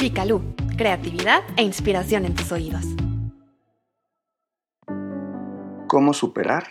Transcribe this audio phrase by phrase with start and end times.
[0.00, 0.40] Picalú,
[0.78, 2.86] creatividad e inspiración en tus oídos.
[5.88, 6.64] ¿Cómo superar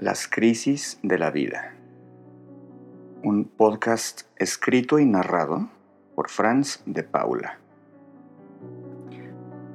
[0.00, 1.76] las crisis de la vida?
[3.22, 5.70] Un podcast escrito y narrado
[6.16, 7.60] por Franz de Paula.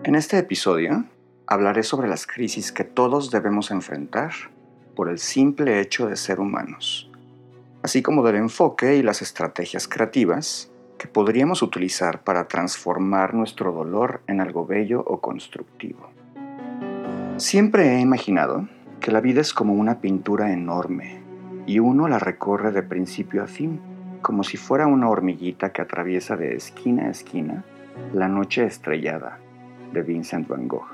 [0.03, 1.05] En este episodio
[1.45, 4.33] hablaré sobre las crisis que todos debemos enfrentar
[4.97, 7.09] por el simple hecho de ser humanos,
[7.83, 14.21] así como del enfoque y las estrategias creativas que podríamos utilizar para transformar nuestro dolor
[14.27, 16.09] en algo bello o constructivo.
[17.37, 18.67] Siempre he imaginado
[18.99, 21.21] que la vida es como una pintura enorme
[21.65, 23.79] y uno la recorre de principio a fin,
[24.21, 27.63] como si fuera una hormiguita que atraviesa de esquina a esquina
[28.13, 29.39] la noche estrellada
[29.93, 30.87] de Vincent van Gogh.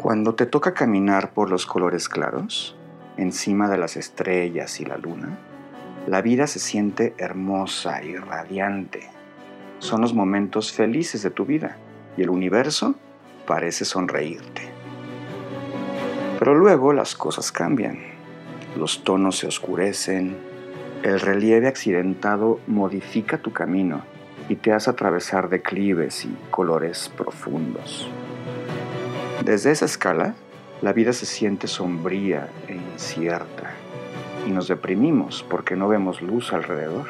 [0.00, 2.76] Cuando te toca caminar por los colores claros,
[3.16, 5.38] encima de las estrellas y la luna,
[6.06, 9.08] la vida se siente hermosa y radiante.
[9.80, 11.76] Son los momentos felices de tu vida
[12.16, 12.94] y el universo
[13.46, 14.62] parece sonreírte.
[16.38, 17.98] Pero luego las cosas cambian.
[18.78, 20.36] Los tonos se oscurecen,
[21.02, 24.02] el relieve accidentado modifica tu camino
[24.48, 28.08] y te hace atravesar declives y colores profundos.
[29.44, 30.34] Desde esa escala,
[30.80, 33.59] la vida se siente sombría e incierta
[34.46, 37.06] y nos deprimimos porque no vemos luz alrededor.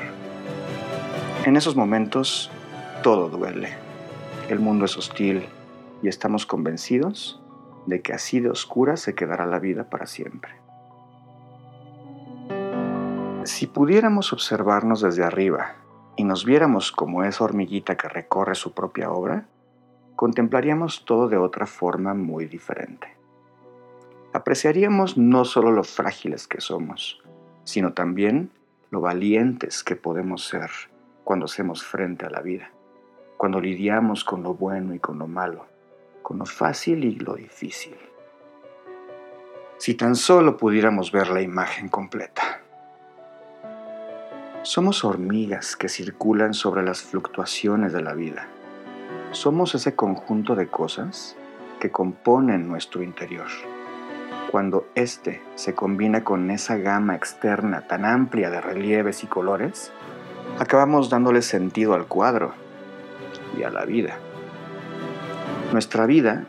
[1.44, 2.50] En esos momentos
[3.02, 3.70] todo duele,
[4.48, 5.46] el mundo es hostil
[6.02, 7.40] y estamos convencidos
[7.86, 10.52] de que así de oscura se quedará la vida para siempre.
[13.44, 15.76] Si pudiéramos observarnos desde arriba
[16.16, 19.46] y nos viéramos como esa hormiguita que recorre su propia obra,
[20.14, 23.19] contemplaríamos todo de otra forma muy diferente
[24.32, 27.20] apreciaríamos no solo lo frágiles que somos,
[27.64, 28.50] sino también
[28.90, 30.70] lo valientes que podemos ser
[31.24, 32.70] cuando hacemos frente a la vida,
[33.36, 35.66] cuando lidiamos con lo bueno y con lo malo,
[36.22, 37.96] con lo fácil y lo difícil.
[39.78, 42.60] Si tan solo pudiéramos ver la imagen completa.
[44.62, 48.46] Somos hormigas que circulan sobre las fluctuaciones de la vida.
[49.30, 51.34] Somos ese conjunto de cosas
[51.80, 53.48] que componen nuestro interior
[54.50, 59.92] cuando éste se combina con esa gama externa tan amplia de relieves y colores,
[60.58, 62.52] acabamos dándole sentido al cuadro
[63.56, 64.18] y a la vida.
[65.72, 66.46] Nuestra vida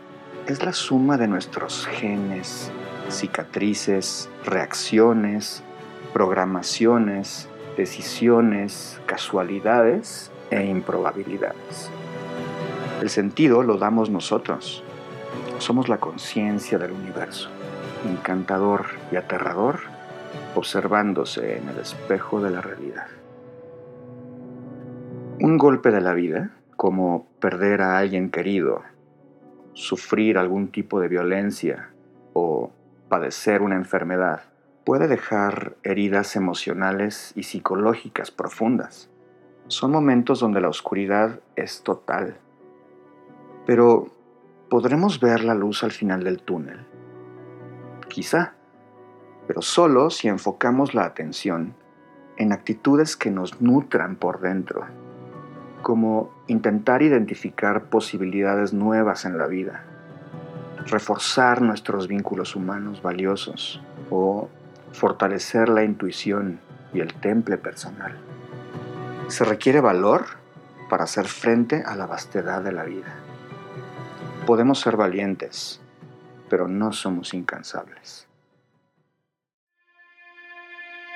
[0.47, 2.71] es la suma de nuestros genes,
[3.09, 5.61] cicatrices, reacciones,
[6.11, 11.91] programaciones, decisiones, casualidades e improbabilidades.
[12.99, 14.83] El sentido lo damos nosotros.
[15.59, 17.51] Somos la conciencia del universo
[18.05, 19.79] encantador y aterrador
[20.55, 23.07] observándose en el espejo de la realidad.
[25.39, 28.81] Un golpe de la vida, como perder a alguien querido,
[29.73, 31.89] sufrir algún tipo de violencia
[32.33, 32.71] o
[33.09, 34.41] padecer una enfermedad,
[34.83, 39.09] puede dejar heridas emocionales y psicológicas profundas.
[39.67, 42.37] Son momentos donde la oscuridad es total.
[43.65, 44.07] Pero,
[44.69, 46.90] ¿podremos ver la luz al final del túnel?
[48.11, 48.53] Quizá,
[49.47, 51.73] pero solo si enfocamos la atención
[52.37, 54.85] en actitudes que nos nutran por dentro,
[55.81, 59.83] como intentar identificar posibilidades nuevas en la vida,
[60.85, 64.49] reforzar nuestros vínculos humanos valiosos o
[64.91, 66.59] fortalecer la intuición
[66.93, 68.17] y el temple personal.
[69.27, 70.25] Se requiere valor
[70.89, 73.15] para hacer frente a la vastedad de la vida.
[74.45, 75.80] Podemos ser valientes,
[76.51, 78.27] pero no somos incansables.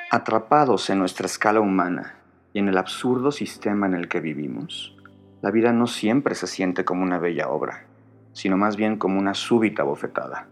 [0.10, 2.16] Atrapados en nuestra escala humana
[2.54, 4.96] y en el absurdo sistema en el que vivimos,
[5.42, 7.86] la vida no siempre se siente como una bella obra,
[8.32, 10.48] sino más bien como una súbita bofetada.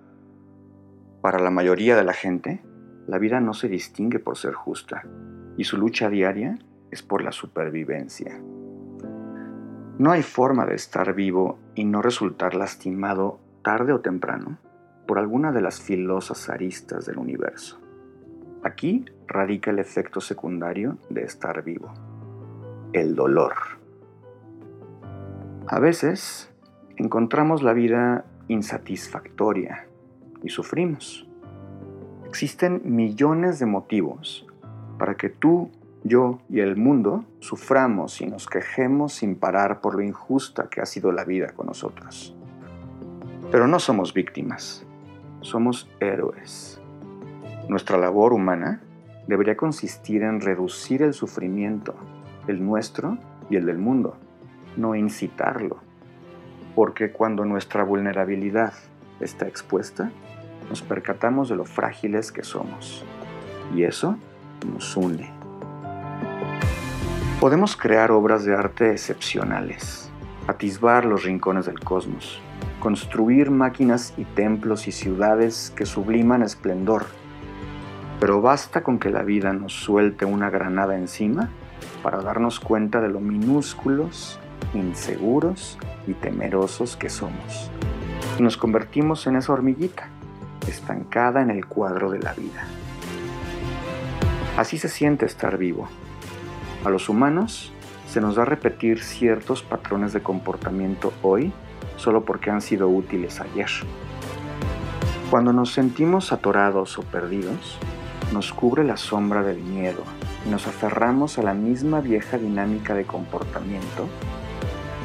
[1.21, 2.61] Para la mayoría de la gente,
[3.07, 5.03] la vida no se distingue por ser justa,
[5.55, 6.59] y su lucha diaria
[6.91, 8.37] es por la supervivencia.
[9.97, 14.57] No hay forma de estar vivo y no resultar lastimado tarde o temprano
[15.05, 17.79] por alguna de las filosas aristas del universo.
[18.63, 21.93] Aquí radica el efecto secundario de estar vivo,
[22.93, 23.53] el dolor.
[25.67, 26.49] A veces
[26.95, 29.87] encontramos la vida insatisfactoria
[30.43, 31.27] y sufrimos.
[32.25, 34.47] Existen millones de motivos
[34.97, 35.69] para que tú,
[36.03, 40.85] yo y el mundo suframos y nos quejemos sin parar por lo injusta que ha
[40.85, 42.35] sido la vida con nosotros.
[43.51, 44.85] Pero no somos víctimas
[45.43, 46.81] somos héroes.
[47.69, 48.81] Nuestra labor humana
[49.27, 51.95] debería consistir en reducir el sufrimiento,
[52.47, 53.17] el nuestro
[53.49, 54.17] y el del mundo,
[54.75, 55.77] no incitarlo,
[56.75, 58.73] porque cuando nuestra vulnerabilidad
[59.19, 60.11] está expuesta,
[60.69, 63.05] nos percatamos de lo frágiles que somos,
[63.75, 64.17] y eso
[64.71, 65.29] nos une.
[67.39, 70.09] Podemos crear obras de arte excepcionales,
[70.47, 72.41] atisbar los rincones del cosmos,
[72.83, 77.05] construir máquinas y templos y ciudades que subliman esplendor,
[78.19, 81.49] pero basta con que la vida nos suelte una granada encima
[82.03, 84.37] para darnos cuenta de lo minúsculos,
[84.73, 85.77] inseguros
[86.07, 87.71] y temerosos que somos.
[88.37, 90.09] Nos convertimos en esa hormiguita,
[90.67, 92.65] estancada en el cuadro de la vida.
[94.57, 95.87] Así se siente estar vivo.
[96.83, 97.71] A los humanos
[98.09, 101.53] se nos da repetir ciertos patrones de comportamiento hoy
[101.97, 103.69] solo porque han sido útiles ayer.
[105.29, 107.77] Cuando nos sentimos atorados o perdidos,
[108.31, 110.03] nos cubre la sombra del miedo
[110.45, 114.07] y nos aferramos a la misma vieja dinámica de comportamiento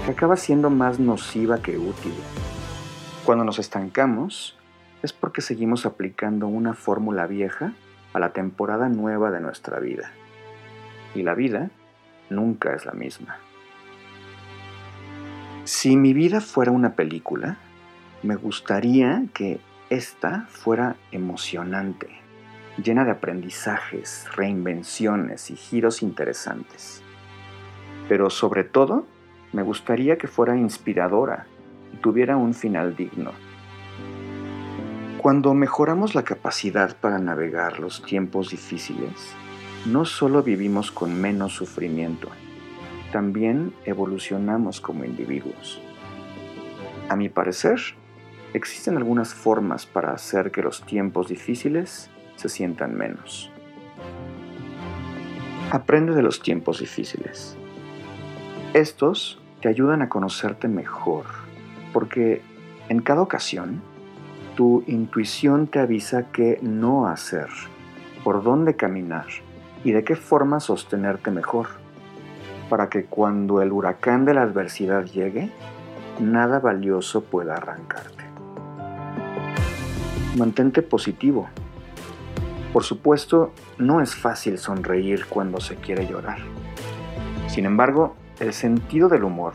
[0.05, 2.15] que acaba siendo más nociva que útil.
[3.25, 4.57] Cuando nos estancamos
[5.03, 7.73] es porque seguimos aplicando una fórmula vieja
[8.13, 10.11] a la temporada nueva de nuestra vida.
[11.15, 11.71] Y la vida
[12.31, 13.39] nunca es la misma.
[15.69, 17.59] Si mi vida fuera una película,
[18.23, 19.61] me gustaría que
[19.91, 22.09] esta fuera emocionante,
[22.83, 27.03] llena de aprendizajes, reinvenciones y giros interesantes.
[28.09, 29.05] Pero sobre todo,
[29.53, 31.47] me gustaría que fuera inspiradora
[31.93, 33.33] y tuviera un final digno.
[35.19, 39.35] Cuando mejoramos la capacidad para navegar los tiempos difíciles,
[39.85, 42.31] no solo vivimos con menos sufrimiento,
[43.13, 45.81] también evolucionamos como individuos.
[47.09, 47.81] A mi parecer,
[48.53, 53.51] existen algunas formas para hacer que los tiempos difíciles se sientan menos.
[55.71, 57.57] Aprende de los tiempos difíciles.
[58.75, 61.25] Estos te ayudan a conocerte mejor,
[61.93, 62.43] porque
[62.89, 63.83] en cada ocasión
[64.57, 67.49] tu intuición te avisa qué no hacer,
[68.25, 69.27] por dónde caminar
[69.85, 71.69] y de qué forma sostenerte mejor,
[72.69, 75.51] para que cuando el huracán de la adversidad llegue,
[76.21, 78.25] nada valioso pueda arrancarte.
[80.37, 81.49] Mantente positivo.
[82.73, 86.39] Por supuesto, no es fácil sonreír cuando se quiere llorar.
[87.47, 89.55] Sin embargo, el sentido del humor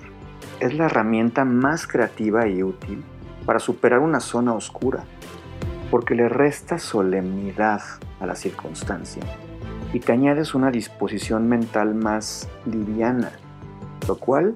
[0.59, 3.03] es la herramienta más creativa y útil
[3.45, 5.03] para superar una zona oscura,
[5.91, 7.81] porque le resta solemnidad
[8.19, 9.21] a la circunstancia
[9.93, 13.31] y te añades una disposición mental más liviana,
[14.07, 14.55] lo cual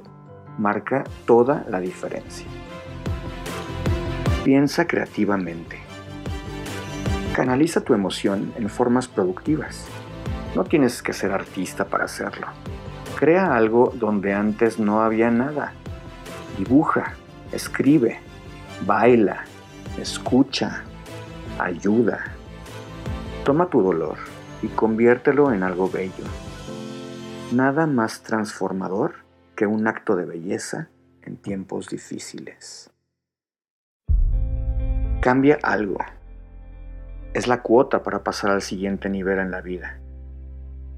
[0.57, 2.48] marca toda la diferencia.
[4.44, 5.78] Piensa creativamente.
[7.36, 9.86] Canaliza tu emoción en formas productivas.
[10.56, 12.48] No tienes que ser artista para hacerlo.
[13.19, 15.74] Crea algo donde antes no había nada.
[16.57, 17.13] Dibuja,
[17.51, 18.19] escribe,
[18.88, 19.44] baila,
[20.01, 20.81] escucha,
[21.60, 22.24] ayuda.
[23.44, 26.25] Toma tu dolor y conviértelo en algo bello.
[27.54, 29.15] Nada más transformador
[29.56, 30.89] que un acto de belleza
[31.21, 32.92] en tiempos difíciles.
[35.21, 36.00] Cambia algo.
[37.33, 40.00] Es la cuota para pasar al siguiente nivel en la vida.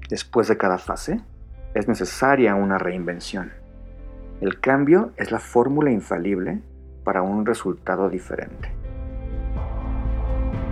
[0.08, 1.20] Después de cada fase,
[1.74, 3.52] es necesaria una reinvención.
[4.40, 6.60] El cambio es la fórmula infalible
[7.04, 8.72] para un resultado diferente.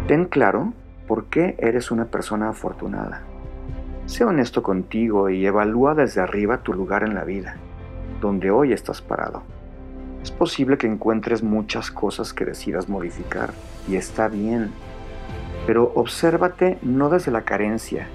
[0.06, 0.72] Ten claro
[1.08, 3.22] por qué eres una persona afortunada.
[4.04, 7.56] Sé honesto contigo y evalúa desde arriba tu lugar en la vida,
[8.20, 9.42] donde hoy estás parado.
[10.22, 13.50] Es posible que encuentres muchas cosas que decidas modificar
[13.88, 14.70] y está bien,
[15.66, 18.06] pero obsérvate no desde la carencia,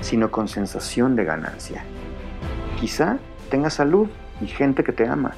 [0.00, 1.84] sino con sensación de ganancia.
[2.80, 3.18] Quizá
[3.50, 4.08] tengas salud
[4.40, 5.32] y gente que te ama,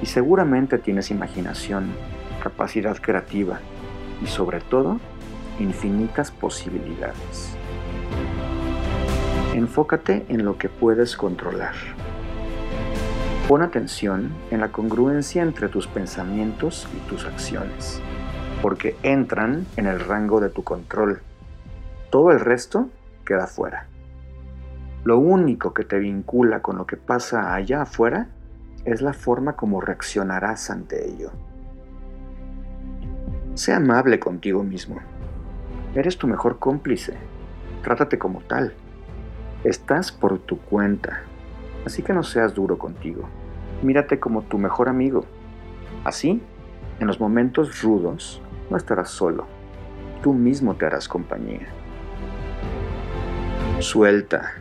[0.00, 1.88] y seguramente tienes imaginación,
[2.42, 3.60] capacidad creativa
[4.22, 4.98] y sobre todo
[5.58, 7.56] infinitas posibilidades.
[9.54, 11.74] Enfócate en lo que puedes controlar.
[13.48, 18.00] Pon atención en la congruencia entre tus pensamientos y tus acciones,
[18.60, 21.22] porque entran en el rango de tu control.
[22.10, 22.88] Todo el resto
[23.24, 23.86] queda fuera.
[25.04, 28.28] Lo único que te vincula con lo que pasa allá afuera
[28.84, 31.30] es la forma como reaccionarás ante ello.
[33.54, 35.00] Sé amable contigo mismo.
[35.94, 37.16] Eres tu mejor cómplice.
[37.82, 38.74] Trátate como tal.
[39.64, 41.22] Estás por tu cuenta.
[41.86, 43.28] Así que no seas duro contigo.
[43.82, 45.24] Mírate como tu mejor amigo.
[46.04, 46.42] Así,
[47.00, 49.46] en los momentos rudos, no estarás solo.
[50.22, 51.68] Tú mismo te harás compañía.
[53.78, 54.52] Suelta.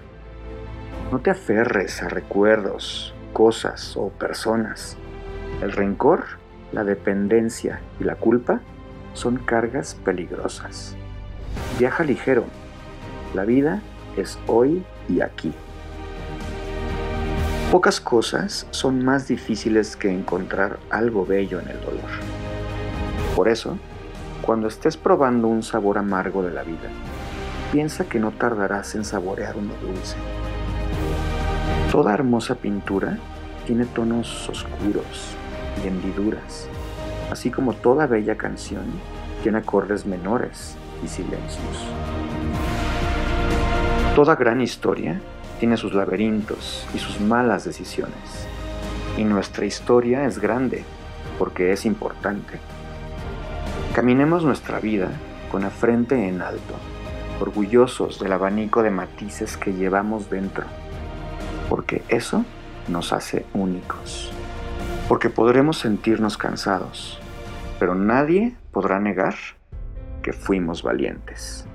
[1.11, 4.97] No te aferres a recuerdos, cosas o personas.
[5.61, 6.23] El rencor,
[6.71, 8.61] la dependencia y la culpa
[9.13, 10.95] son cargas peligrosas.
[11.79, 12.45] Viaja ligero.
[13.35, 13.83] La vida
[14.15, 15.53] es hoy y aquí.
[17.71, 22.09] Pocas cosas son más difíciles que encontrar algo bello en el dolor.
[23.35, 23.77] Por eso,
[24.41, 26.89] cuando estés probando un sabor amargo de la vida,
[27.71, 30.15] piensa que no tardarás en saborear uno dulce.
[31.91, 33.19] Toda hermosa pintura
[33.67, 35.35] tiene tonos oscuros
[35.83, 36.67] y hendiduras,
[37.31, 38.85] así como toda bella canción
[39.43, 41.85] tiene acordes menores y silencios.
[44.15, 45.21] Toda gran historia
[45.59, 48.47] tiene sus laberintos y sus malas decisiones.
[49.17, 50.83] Y nuestra historia es grande
[51.37, 52.59] porque es importante.
[53.93, 55.09] Caminemos nuestra vida
[55.51, 56.75] con la frente en alto,
[57.39, 60.65] orgullosos del abanico de matices que llevamos dentro,
[61.69, 62.45] porque eso
[62.87, 64.31] nos hace únicos.
[65.07, 67.19] Porque podremos sentirnos cansados,
[67.79, 69.35] pero nadie podrá negar
[70.33, 71.67] fuimos valientes.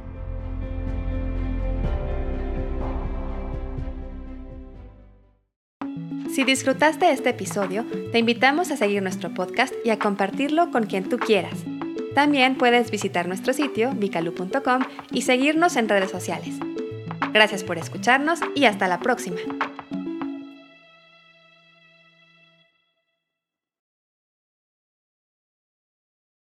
[6.32, 11.06] Si disfrutaste este episodio, te invitamos a seguir nuestro podcast y a compartirlo con quien
[11.06, 11.64] tú quieras.
[12.14, 16.58] También puedes visitar nuestro sitio vicalu.com y seguirnos en redes sociales.
[17.34, 19.40] Gracias por escucharnos y hasta la próxima.